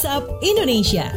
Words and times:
WhatsApp 0.00 0.32
Indonesia. 0.40 1.12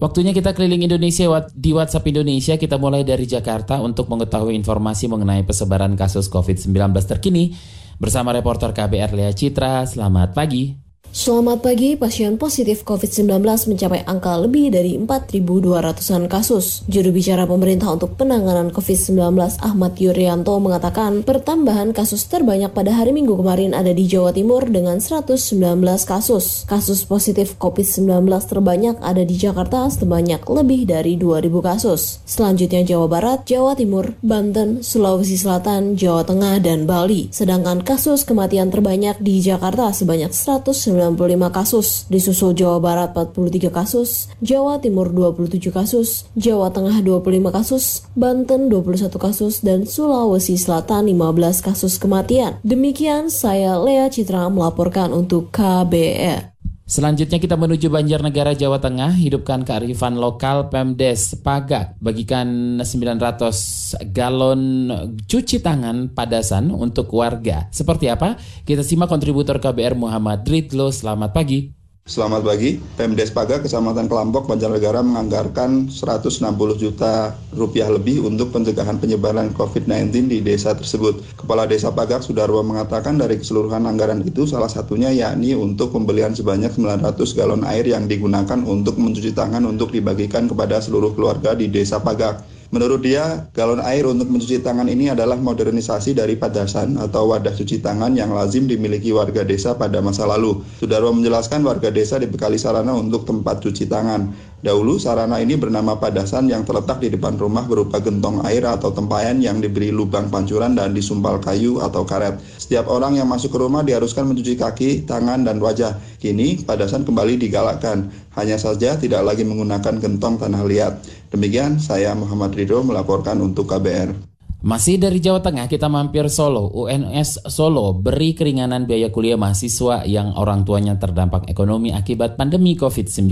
Waktunya 0.00 0.32
kita 0.32 0.56
keliling 0.56 0.88
Indonesia 0.88 1.28
di 1.52 1.76
WhatsApp 1.76 2.08
Indonesia. 2.08 2.56
Kita 2.56 2.80
mulai 2.80 3.04
dari 3.04 3.28
Jakarta 3.28 3.76
untuk 3.84 4.08
mengetahui 4.08 4.56
informasi 4.56 5.12
mengenai 5.12 5.44
persebaran 5.44 5.92
kasus 6.00 6.32
COVID-19 6.32 6.96
terkini 7.04 7.52
bersama 8.00 8.32
reporter 8.32 8.72
KBR 8.72 9.12
Lea 9.12 9.36
Citra. 9.36 9.84
Selamat 9.84 10.32
pagi. 10.32 10.85
Selamat 11.16 11.64
pagi, 11.64 11.96
pasien 11.96 12.36
positif 12.36 12.84
COVID-19 12.84 13.40
mencapai 13.40 14.04
angka 14.04 14.36
lebih 14.36 14.68
dari 14.68 15.00
4.200-an 15.00 16.28
kasus. 16.28 16.84
Juru 16.92 17.08
bicara 17.08 17.48
pemerintah 17.48 17.88
untuk 17.88 18.20
penanganan 18.20 18.68
COVID-19 18.68 19.16
Ahmad 19.64 19.96
Yuryanto 19.96 20.60
mengatakan 20.60 21.24
pertambahan 21.24 21.96
kasus 21.96 22.28
terbanyak 22.28 22.68
pada 22.76 22.92
hari 22.92 23.16
Minggu 23.16 23.32
kemarin 23.32 23.72
ada 23.72 23.96
di 23.96 24.04
Jawa 24.04 24.36
Timur 24.36 24.68
dengan 24.68 25.00
119 25.00 25.56
kasus. 26.04 26.68
Kasus 26.68 27.08
positif 27.08 27.56
COVID-19 27.56 28.28
terbanyak 28.44 29.00
ada 29.00 29.24
di 29.24 29.40
Jakarta 29.40 29.88
sebanyak 29.88 30.44
lebih 30.44 30.84
dari 30.84 31.16
2.000 31.16 31.48
kasus. 31.64 32.20
Selanjutnya 32.28 32.84
Jawa 32.84 33.08
Barat, 33.08 33.48
Jawa 33.48 33.72
Timur, 33.72 34.20
Banten, 34.20 34.84
Sulawesi 34.84 35.40
Selatan, 35.40 35.96
Jawa 35.96 36.28
Tengah, 36.28 36.60
dan 36.60 36.84
Bali. 36.84 37.32
Sedangkan 37.32 37.80
kasus 37.80 38.28
kematian 38.28 38.68
terbanyak 38.68 39.16
di 39.24 39.40
Jakarta 39.40 39.96
sebanyak 39.96 40.28
119 40.36 41.05
95 41.14 41.54
kasus, 41.54 42.10
disusul 42.10 42.58
Jawa 42.58 42.82
Barat 42.82 43.14
43 43.14 43.70
kasus, 43.70 44.26
Jawa 44.42 44.82
Timur 44.82 45.14
27 45.14 45.70
kasus, 45.70 46.26
Jawa 46.34 46.74
Tengah 46.74 46.98
25 47.06 47.54
kasus, 47.54 48.02
Banten 48.18 48.66
21 48.66 49.14
kasus, 49.14 49.62
dan 49.62 49.86
Sulawesi 49.86 50.58
Selatan 50.58 51.06
15 51.06 51.62
kasus 51.62 52.02
kematian. 52.02 52.58
Demikian 52.66 53.30
saya 53.30 53.78
Lea 53.78 54.10
Citra 54.10 54.50
melaporkan 54.50 55.14
untuk 55.14 55.54
KBR. 55.54 56.55
Selanjutnya 56.86 57.42
kita 57.42 57.58
menuju 57.58 57.90
Banjarnegara, 57.90 58.54
Jawa 58.54 58.78
Tengah. 58.78 59.10
Hidupkan 59.18 59.66
kearifan 59.66 60.14
lokal 60.14 60.70
Pemdes 60.70 61.34
Pagak. 61.42 61.98
Bagikan 61.98 62.78
900 62.78 64.06
galon 64.14 64.86
cuci 65.26 65.58
tangan 65.58 66.14
padasan 66.14 66.70
untuk 66.70 67.10
warga. 67.10 67.66
Seperti 67.74 68.06
apa? 68.06 68.38
Kita 68.62 68.86
simak 68.86 69.10
kontributor 69.10 69.58
KBR 69.58 69.98
Muhammad 69.98 70.46
Ridlo. 70.46 70.94
Selamat 70.94 71.34
pagi. 71.34 71.75
Selamat 72.06 72.46
pagi, 72.46 72.78
Pemdes 72.94 73.34
Paga 73.34 73.58
Kecamatan 73.58 74.06
Kelampok 74.06 74.46
Banjarnegara 74.46 75.02
menganggarkan 75.02 75.90
160 75.90 76.38
juta 76.78 77.34
rupiah 77.50 77.90
lebih 77.90 78.22
untuk 78.22 78.54
pencegahan 78.54 79.02
penyebaran 79.02 79.50
COVID-19 79.50 80.30
di 80.30 80.38
desa 80.38 80.70
tersebut. 80.78 81.34
Kepala 81.34 81.66
Desa 81.66 81.90
Pagak 81.90 82.22
Sudarwo 82.22 82.62
mengatakan 82.62 83.18
dari 83.18 83.42
keseluruhan 83.42 83.90
anggaran 83.90 84.22
itu 84.22 84.46
salah 84.46 84.70
satunya 84.70 85.10
yakni 85.10 85.58
untuk 85.58 85.90
pembelian 85.90 86.30
sebanyak 86.30 86.78
900 86.78 87.10
galon 87.34 87.66
air 87.66 87.82
yang 87.90 88.06
digunakan 88.06 88.62
untuk 88.62 89.02
mencuci 89.02 89.34
tangan 89.34 89.66
untuk 89.66 89.90
dibagikan 89.90 90.46
kepada 90.46 90.78
seluruh 90.78 91.10
keluarga 91.10 91.58
di 91.58 91.66
Desa 91.66 91.98
Pagak. 91.98 92.55
Menurut 92.76 93.00
dia, 93.00 93.48
galon 93.56 93.80
air 93.80 94.04
untuk 94.04 94.28
mencuci 94.28 94.60
tangan 94.60 94.84
ini 94.84 95.08
adalah 95.08 95.40
modernisasi 95.40 96.12
dari 96.12 96.36
padasan 96.36 97.00
atau 97.00 97.32
wadah 97.32 97.56
cuci 97.56 97.80
tangan 97.80 98.12
yang 98.12 98.36
lazim 98.36 98.68
dimiliki 98.68 99.16
warga 99.16 99.48
desa 99.48 99.72
pada 99.72 100.04
masa 100.04 100.28
lalu. 100.28 100.60
Sudarwo 100.76 101.08
menjelaskan 101.16 101.64
warga 101.64 101.88
desa 101.88 102.20
dibekali 102.20 102.60
sarana 102.60 102.92
untuk 102.92 103.24
tempat 103.24 103.64
cuci 103.64 103.88
tangan. 103.88 104.28
Dahulu 104.66 104.98
sarana 104.98 105.38
ini 105.38 105.54
bernama 105.54 105.94
padasan 105.94 106.50
yang 106.50 106.66
terletak 106.66 106.98
di 106.98 107.14
depan 107.14 107.38
rumah 107.38 107.62
berupa 107.70 108.02
gentong 108.02 108.42
air 108.42 108.66
atau 108.66 108.90
tempayan 108.90 109.38
yang 109.38 109.62
diberi 109.62 109.94
lubang 109.94 110.26
pancuran 110.26 110.74
dan 110.74 110.90
disumpal 110.90 111.38
kayu 111.38 111.78
atau 111.78 112.02
karet. 112.02 112.34
Setiap 112.58 112.90
orang 112.90 113.14
yang 113.14 113.30
masuk 113.30 113.54
ke 113.54 113.62
rumah 113.62 113.86
diharuskan 113.86 114.26
mencuci 114.26 114.58
kaki, 114.58 115.06
tangan, 115.06 115.46
dan 115.46 115.62
wajah. 115.62 115.94
Kini 116.18 116.66
padasan 116.66 117.06
kembali 117.06 117.38
digalakkan. 117.46 118.10
Hanya 118.34 118.58
saja 118.58 118.98
tidak 118.98 119.22
lagi 119.22 119.46
menggunakan 119.46 120.02
gentong 120.02 120.42
tanah 120.42 120.66
liat. 120.66 120.98
Demikian 121.30 121.78
saya 121.78 122.18
Muhammad 122.18 122.58
Ridho 122.58 122.82
melaporkan 122.82 123.38
untuk 123.38 123.70
KBR. 123.70 124.34
Masih 124.66 124.98
dari 124.98 125.22
Jawa 125.22 125.46
Tengah, 125.46 125.70
kita 125.70 125.86
mampir 125.86 126.26
Solo. 126.26 126.66
UNS 126.74 127.46
Solo 127.46 127.94
beri 127.94 128.34
keringanan 128.34 128.82
biaya 128.90 129.14
kuliah 129.14 129.38
mahasiswa 129.38 130.02
yang 130.10 130.34
orang 130.34 130.66
tuanya 130.66 130.98
terdampak 130.98 131.46
ekonomi 131.46 131.94
akibat 131.94 132.34
pandemi 132.34 132.74
COVID-19. 132.74 133.30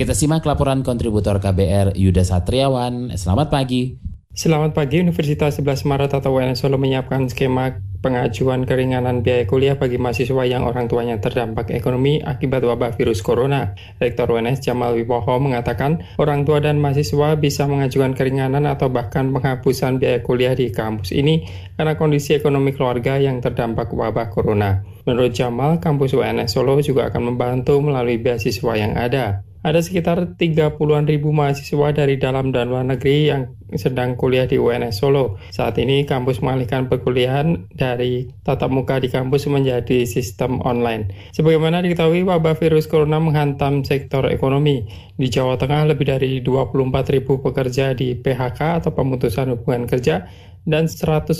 Kita 0.00 0.16
simak 0.16 0.48
laporan 0.48 0.80
kontributor 0.80 1.44
KBR 1.44 1.92
Yuda 1.92 2.24
Satriawan. 2.24 3.12
Selamat 3.20 3.52
pagi. 3.52 4.00
Selamat 4.32 4.72
pagi, 4.72 4.96
Universitas 4.96 5.60
11 5.60 5.84
Maret 5.84 6.16
atau 6.16 6.40
UNS 6.40 6.64
Solo 6.64 6.80
menyiapkan 6.80 7.28
skema 7.28 7.84
pengajuan 8.00 8.64
keringanan 8.64 9.20
biaya 9.20 9.44
kuliah 9.44 9.76
bagi 9.76 10.00
mahasiswa 10.00 10.40
yang 10.48 10.64
orang 10.64 10.88
tuanya 10.88 11.20
terdampak 11.20 11.68
ekonomi 11.76 12.16
akibat 12.24 12.64
wabah 12.64 12.96
virus 12.96 13.20
corona. 13.20 13.76
Rektor 14.00 14.32
UNS 14.32 14.64
Jamal 14.64 14.96
Wibowo 14.96 15.36
mengatakan 15.36 16.00
orang 16.16 16.48
tua 16.48 16.64
dan 16.64 16.80
mahasiswa 16.80 17.36
bisa 17.36 17.68
mengajukan 17.68 18.16
keringanan 18.16 18.64
atau 18.64 18.88
bahkan 18.88 19.28
penghapusan 19.36 20.00
biaya 20.00 20.24
kuliah 20.24 20.56
di 20.56 20.72
kampus 20.72 21.12
ini 21.12 21.44
karena 21.76 22.00
kondisi 22.00 22.32
ekonomi 22.32 22.72
keluarga 22.72 23.20
yang 23.20 23.44
terdampak 23.44 23.92
wabah 23.92 24.32
corona. 24.32 24.80
Menurut 25.04 25.36
Jamal, 25.36 25.76
kampus 25.76 26.16
UNS 26.16 26.56
Solo 26.56 26.80
juga 26.80 27.12
akan 27.12 27.36
membantu 27.36 27.76
melalui 27.84 28.16
beasiswa 28.16 28.72
yang 28.80 28.96
ada. 28.96 29.44
Ada 29.60 29.84
sekitar 29.84 30.40
30-an 30.40 31.04
ribu 31.04 31.36
mahasiswa 31.36 31.92
dari 31.92 32.16
dalam 32.16 32.48
dan 32.48 32.72
luar 32.72 32.80
negeri 32.80 33.28
yang 33.28 33.52
sedang 33.76 34.16
kuliah 34.16 34.48
di 34.48 34.56
UNS 34.56 35.04
Solo. 35.04 35.36
Saat 35.52 35.76
ini 35.76 36.08
kampus 36.08 36.40
mengalihkan 36.40 36.88
perkuliahan 36.88 37.68
dari 37.76 38.24
tatap 38.40 38.72
muka 38.72 38.96
di 38.96 39.12
kampus 39.12 39.44
menjadi 39.52 40.08
sistem 40.08 40.64
online. 40.64 41.12
Sebagaimana 41.36 41.84
diketahui, 41.84 42.24
wabah 42.24 42.56
virus 42.56 42.88
corona 42.88 43.20
menghantam 43.20 43.84
sektor 43.84 44.24
ekonomi. 44.32 44.88
Di 45.20 45.28
Jawa 45.28 45.60
Tengah 45.60 45.92
lebih 45.92 46.08
dari 46.08 46.40
24 46.40 47.12
ribu 47.12 47.44
pekerja 47.44 47.92
di 47.92 48.16
PHK 48.16 48.80
atau 48.80 48.96
pemutusan 48.96 49.52
hubungan 49.52 49.84
kerja 49.84 50.24
dan 50.64 50.88
191 50.88 51.36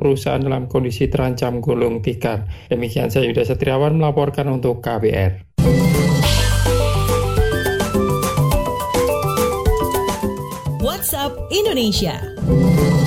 perusahaan 0.00 0.40
dalam 0.40 0.72
kondisi 0.72 1.04
terancam 1.12 1.60
gulung 1.60 2.00
tikar. 2.00 2.48
Demikian 2.72 3.12
saya 3.12 3.28
Yuda 3.28 3.44
Satriawan 3.44 4.00
melaporkan 4.00 4.48
untuk 4.48 4.80
KBR. 4.80 5.51
WhatsApp 11.12 11.36
Indonesia. 11.50 13.01